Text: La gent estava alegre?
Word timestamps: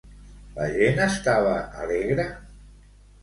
La 0.53 0.69
gent 0.77 1.01
estava 1.03 1.53
alegre? 1.83 2.25